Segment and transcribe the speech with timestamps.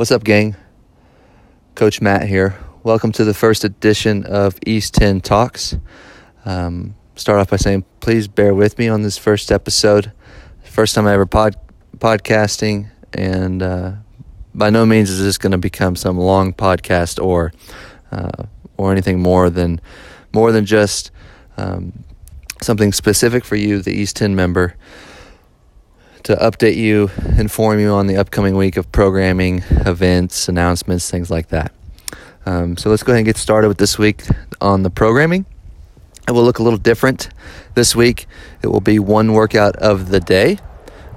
[0.00, 0.56] What's up, gang?
[1.74, 2.56] Coach Matt here.
[2.82, 5.76] Welcome to the first edition of East 10 Talks.
[6.46, 10.12] Um, start off by saying, please bear with me on this first episode.
[10.64, 11.54] First time I ever pod
[11.98, 13.92] podcasting, and uh,
[14.54, 17.52] by no means is this going to become some long podcast or
[18.10, 18.44] uh,
[18.78, 19.82] or anything more than
[20.32, 21.10] more than just
[21.58, 22.04] um,
[22.62, 24.76] something specific for you, the East 10 member
[26.24, 31.48] to update you, inform you on the upcoming week of programming, events, announcements, things like
[31.48, 31.72] that.
[32.46, 34.24] Um, so let's go ahead and get started with this week
[34.60, 35.46] on the programming.
[36.28, 37.28] It will look a little different
[37.74, 38.26] this week.
[38.62, 40.58] It will be one workout of the day.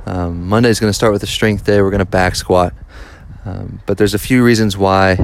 [0.06, 1.82] Um, Monday is going to start with a strength day.
[1.82, 2.74] We're going to back squat.
[3.46, 5.18] Um, but there's a few reasons why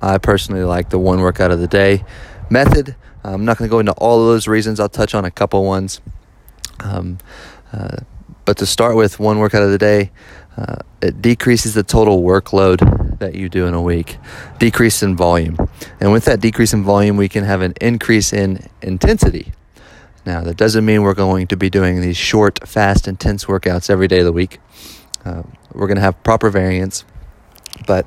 [0.00, 2.04] I personally like the one workout of the day
[2.50, 2.96] method.
[3.24, 4.78] I'm not going to go into all of those reasons.
[4.78, 6.00] I'll touch on a couple ones.
[6.80, 7.18] Um,
[7.72, 7.98] uh,
[8.46, 10.10] but to start with, one workout of the day,
[10.56, 14.16] uh, it decreases the total workload that you do in a week,
[14.58, 15.56] decrease in volume.
[16.00, 19.52] And with that decrease in volume, we can have an increase in intensity.
[20.24, 24.08] Now, that doesn't mean we're going to be doing these short, fast, intense workouts every
[24.08, 24.58] day of the week.
[25.24, 27.04] Uh, we're going to have proper variance,
[27.86, 28.06] but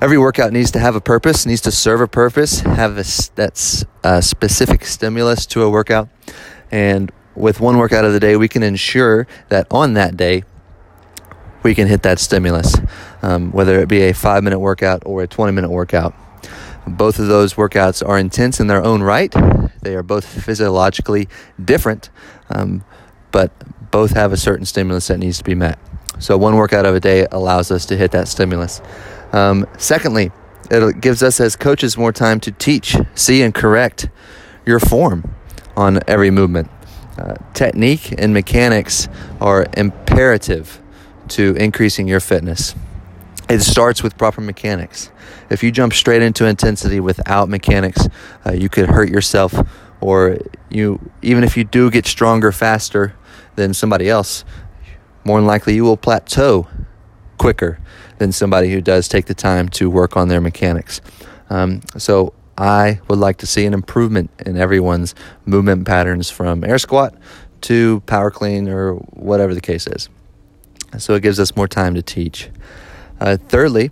[0.00, 3.84] every workout needs to have a purpose, needs to serve a purpose, have a, that's
[4.02, 6.08] a specific stimulus to a workout.
[6.70, 10.44] And with one workout of the day, we can ensure that on that day,
[11.62, 12.76] we can hit that stimulus,
[13.22, 16.14] um, whether it be a five minute workout or a 20 minute workout.
[16.86, 19.32] Both of those workouts are intense in their own right.
[19.82, 21.28] They are both physiologically
[21.62, 22.10] different,
[22.50, 22.84] um,
[23.30, 23.52] but
[23.90, 25.78] both have a certain stimulus that needs to be met.
[26.18, 28.80] So, one workout of a day allows us to hit that stimulus.
[29.32, 30.32] Um, secondly,
[30.70, 34.08] it gives us as coaches more time to teach, see, and correct
[34.66, 35.34] your form
[35.76, 36.70] on every movement.
[37.18, 39.08] Uh, technique and mechanics
[39.40, 40.80] are imperative
[41.28, 42.74] to increasing your fitness.
[43.48, 45.10] It starts with proper mechanics.
[45.50, 48.08] If you jump straight into intensity without mechanics,
[48.46, 49.54] uh, you could hurt yourself,
[50.00, 50.38] or
[50.70, 53.14] you even if you do get stronger faster
[53.56, 54.44] than somebody else,
[55.24, 56.66] more than likely you will plateau
[57.36, 57.78] quicker
[58.18, 61.00] than somebody who does take the time to work on their mechanics.
[61.50, 65.14] Um, so I would like to see an improvement in everyone's
[65.46, 67.14] movement patterns from air squat
[67.62, 70.08] to power clean or whatever the case is.
[70.98, 72.50] So it gives us more time to teach.
[73.20, 73.90] Uh, thirdly,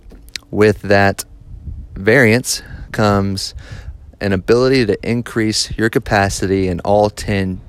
[0.51, 1.25] with that
[1.95, 2.61] variance
[2.91, 3.55] comes
[4.19, 7.59] an ability to increase your capacity in all 10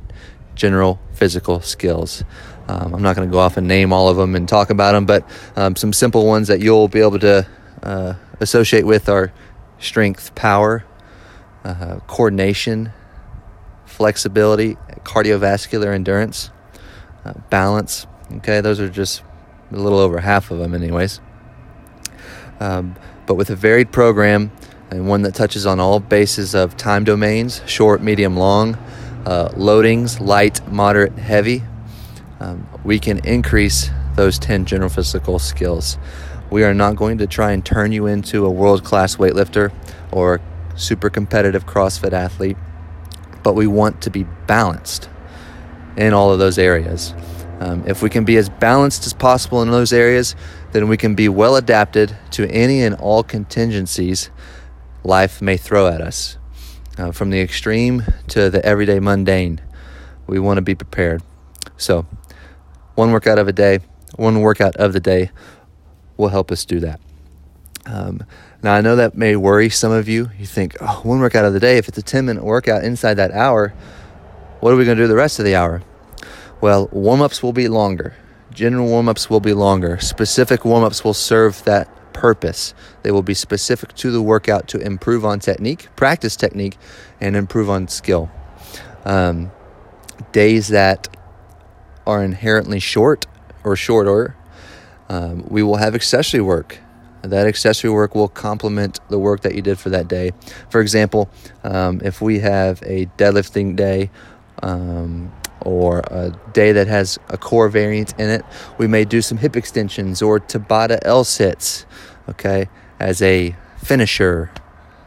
[0.54, 2.24] general physical skills.
[2.68, 4.92] Um, I'm not going to go off and name all of them and talk about
[4.92, 7.46] them, but um, some simple ones that you'll be able to
[7.82, 9.32] uh, associate with are
[9.82, 10.84] strength, power,
[11.64, 12.92] uh, coordination,
[13.84, 16.50] flexibility, cardiovascular endurance,
[17.24, 18.06] uh, balance.
[18.36, 19.22] Okay, those are just
[19.70, 21.20] a little over half of them, anyways.
[22.60, 24.50] Um, but with a varied program
[24.90, 28.74] and one that touches on all bases of time domains short, medium, long,
[29.26, 31.62] uh, loadings, light, moderate, heavy
[32.42, 35.96] um, we can increase those 10 general physical skills.
[36.52, 39.72] We are not going to try and turn you into a world class weightlifter
[40.12, 40.38] or
[40.76, 42.58] super competitive CrossFit athlete,
[43.42, 45.08] but we want to be balanced
[45.96, 47.14] in all of those areas.
[47.60, 50.36] Um, if we can be as balanced as possible in those areas,
[50.72, 54.28] then we can be well adapted to any and all contingencies
[55.04, 56.36] life may throw at us.
[56.98, 59.58] Uh, from the extreme to the everyday mundane,
[60.26, 61.22] we want to be prepared.
[61.78, 62.04] So,
[62.94, 63.78] one workout of a day,
[64.16, 65.30] one workout of the day
[66.16, 67.00] will help us do that.
[67.86, 68.24] Um,
[68.62, 70.30] now, I know that may worry some of you.
[70.38, 73.14] You think, oh, one workout of the day, if it's a 10 minute workout inside
[73.14, 73.74] that hour,
[74.60, 75.82] what are we going to do the rest of the hour?
[76.60, 78.14] Well, warm ups will be longer.
[78.52, 79.98] General warm ups will be longer.
[79.98, 82.72] Specific warm ups will serve that purpose.
[83.02, 86.78] They will be specific to the workout to improve on technique, practice technique,
[87.20, 88.30] and improve on skill.
[89.04, 89.50] Um,
[90.30, 91.08] days that
[92.06, 93.26] are inherently short
[93.64, 94.36] or shorter,
[95.08, 96.78] um, we will have accessory work
[97.22, 100.32] that accessory work will complement the work that you did for that day.
[100.70, 101.30] For example,
[101.62, 104.10] um, if we have a deadlifting day
[104.62, 108.44] um, or a day that has a core variant in it,
[108.78, 111.86] we may do some hip extensions or Tabata L sits,
[112.28, 114.50] okay, as a finisher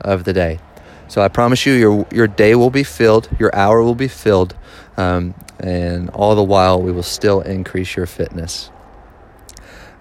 [0.02, 0.60] of the day.
[1.08, 4.56] So I promise you, your your day will be filled, your hour will be filled,
[4.98, 8.72] um, and all the while we will still increase your fitness.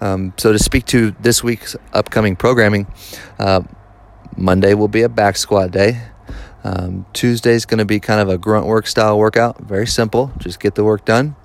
[0.05, 2.87] Um, so, to speak to this week's upcoming programming,
[3.39, 3.63] uh,
[4.37, 5.99] Monday will be a back squat day.
[6.63, 10.31] Um, Tuesday is going to be kind of a grunt work style workout, very simple,
[10.37, 11.37] just get the work done.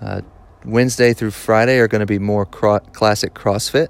[0.00, 0.20] Uh,
[0.64, 3.88] Wednesday through Friday are going to be more cro- classic CrossFit.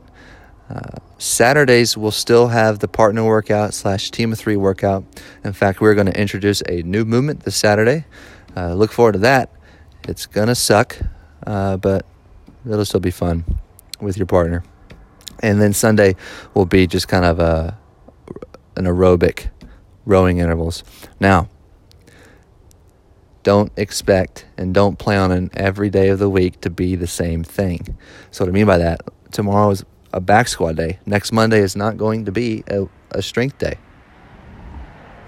[0.71, 5.05] Uh, Saturdays will still have the partner workout slash team of three workout.
[5.45, 8.07] In fact, we're going to introduce a new movement this Saturday.
[8.57, 9.53] Uh, look forward to that.
[10.09, 10.97] It's going to suck,
[11.47, 12.07] uh, but
[12.65, 13.45] it'll still be fun
[14.01, 14.63] with your partner.
[15.41, 16.17] And then Sunday
[16.55, 17.79] will be just kind of a
[18.77, 19.49] an aerobic
[20.07, 20.85] rowing intervals.
[21.21, 21.49] Now,
[23.43, 27.43] don't expect and don't plan on every day of the week to be the same
[27.43, 27.97] thing.
[28.31, 29.01] So what I mean by that,
[29.33, 30.99] tomorrow is a back squat day.
[31.07, 33.79] Next Monday is not going to be a, a strength day.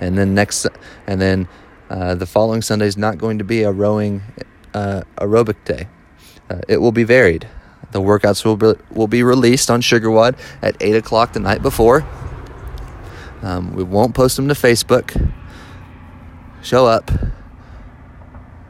[0.01, 0.67] And then next
[1.07, 1.49] and then
[1.91, 4.23] uh, the following Sunday is not going to be a rowing
[4.75, 5.89] uh, aerobic day.
[6.49, 7.49] Uh, it will be varied.
[7.93, 12.07] The workouts will be, will be released on SugarWOD at 8 o'clock the night before.
[13.43, 15.33] Um, we won't post them to Facebook.
[16.63, 17.11] Show up.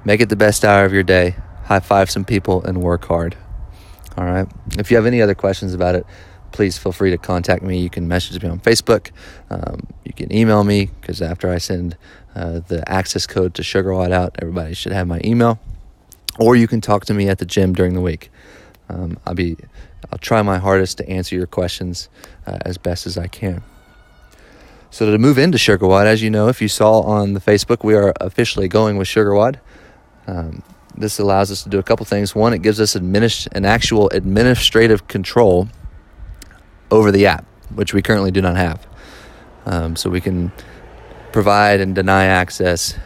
[0.04, 1.34] Make it the best hour of your day.
[1.64, 3.36] High five some people and work hard.
[4.16, 4.46] All right.
[4.78, 6.06] If you have any other questions about it,
[6.52, 7.80] please feel free to contact me.
[7.80, 9.10] You can message me on Facebook.
[9.50, 11.96] Um, you can email me because after I send
[12.34, 15.58] uh, the access code to SugarWOD out, everybody should have my email.
[16.38, 18.30] Or you can talk to me at the gym during the week.
[18.90, 19.56] Um, I'll be,
[20.10, 22.08] I'll try my hardest to answer your questions
[22.46, 23.62] uh, as best as I can.
[24.90, 27.94] So to move into SugarWOD, as you know, if you saw on the Facebook, we
[27.94, 29.60] are officially going with SugarWOD.
[30.26, 30.64] Um,
[30.96, 32.34] this allows us to do a couple things.
[32.34, 35.68] One, it gives us administ- an actual administrative control
[36.90, 38.84] over the app, which we currently do not have.
[39.66, 40.50] Um, so we can
[41.30, 42.98] provide and deny access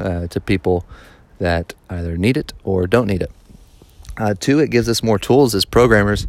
[0.00, 0.84] uh, to people
[1.38, 3.30] that either need it or don't need it.
[4.18, 6.26] Uh, two, it gives us more tools as programmers,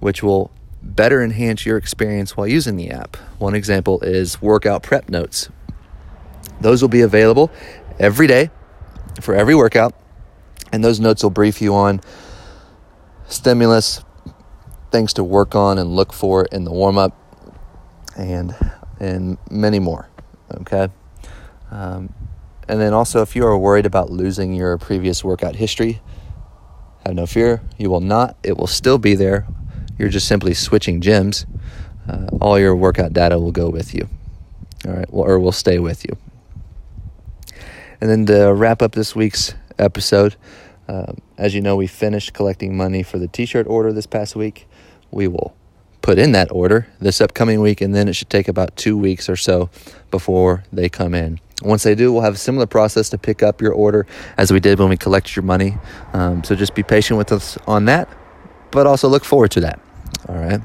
[0.00, 0.50] which will
[0.82, 3.16] better enhance your experience while using the app.
[3.38, 5.48] One example is workout prep notes.
[6.60, 7.50] Those will be available
[7.98, 8.50] every day
[9.20, 9.94] for every workout,
[10.72, 12.00] and those notes will brief you on
[13.28, 14.02] stimulus,
[14.90, 17.16] things to work on and look for in the warm up,
[18.16, 18.54] and
[18.98, 20.08] and many more.
[20.52, 20.88] Okay.
[21.70, 22.12] Um,
[22.68, 26.00] and then also, if you are worried about losing your previous workout history,
[27.04, 27.60] have no fear.
[27.78, 28.36] You will not.
[28.42, 29.46] It will still be there.
[29.98, 31.46] You're just simply switching gyms.
[32.08, 34.08] Uh, all your workout data will go with you.
[34.86, 36.16] All right, or will stay with you.
[38.00, 40.34] And then to wrap up this week's episode,
[40.88, 44.34] um, as you know, we finished collecting money for the t shirt order this past
[44.34, 44.66] week.
[45.12, 45.54] We will
[46.02, 49.28] put in that order this upcoming week, and then it should take about two weeks
[49.28, 49.70] or so
[50.10, 51.40] before they come in.
[51.62, 54.04] Once they do, we'll have a similar process to pick up your order
[54.36, 55.76] as we did when we collected your money.
[56.12, 58.08] Um, so just be patient with us on that,
[58.72, 59.80] but also look forward to that.
[60.28, 60.60] All right.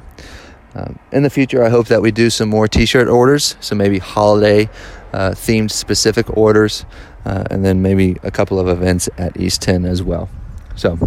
[0.75, 3.75] Um, in the future, I hope that we do some more t shirt orders, so
[3.75, 4.69] maybe holiday
[5.13, 6.85] uh, themed specific orders
[7.27, 10.29] uh, and then maybe a couple of events at East 10 as well.
[10.75, 10.97] So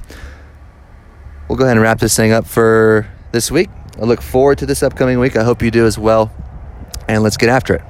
[1.49, 3.71] we'll go ahead and wrap this thing up for this week.
[3.99, 5.37] I look forward to this upcoming week.
[5.37, 6.31] I hope you do as well.
[7.09, 7.83] And let's get after it.